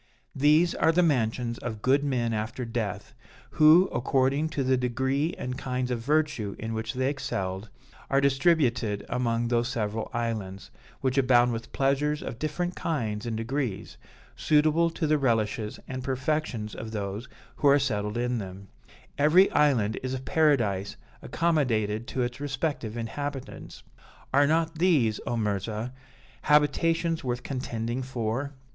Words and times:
These 0.35 0.73
are 0.73 0.91
the 0.91 1.03
mansions 1.03 1.59
of 1.59 1.83
good 1.83 2.03
men 2.03 2.33
after 2.33 2.65
death, 2.65 3.13
who, 3.51 3.87
according 3.93 4.49
to 4.49 4.63
the 4.63 4.75
degree 4.75 5.35
and 5.37 5.55
kinds 5.59 5.91
of 5.91 5.99
virtue 5.99 6.55
in 6.57 6.73
which 6.73 6.95
they 6.95 7.07
excelled, 7.07 7.69
are 8.09 8.19
distributed 8.19 9.05
among 9.09 9.49
these 9.49 9.67
several 9.67 10.09
islands, 10.11 10.71
which 11.01 11.19
abound 11.19 11.53
with 11.53 11.71
pleasures 11.71 12.23
of 12.23 12.39
different 12.39 12.75
kinds 12.75 13.27
and 13.27 13.37
degrees, 13.37 13.97
suitable 14.35 14.89
to 14.89 15.05
the 15.05 15.19
relishes 15.19 15.79
and 15.87 16.03
perfections 16.03 16.73
of 16.73 16.89
those 16.89 17.27
who 17.57 17.67
are 17.67 17.77
settled 17.77 18.17
in 18.17 18.39
them: 18.39 18.69
every 19.19 19.51
island 19.51 19.99
is 20.01 20.15
a 20.15 20.19
paradise 20.19 20.95
accommodated 21.21 22.07
to 22.07 22.23
its 22.23 22.39
respective 22.39 22.97
inhabitants. 22.97 23.83
Are 24.33 24.47
not 24.47 24.79
these, 24.79 25.19
O 25.27 25.35
Mirzah, 25.37 25.91
habitations 26.41 27.23
worth 27.23 27.43
contending 27.43 28.01
for? 28.01 28.53